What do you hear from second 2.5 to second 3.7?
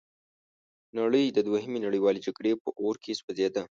په اور کې سوځیده.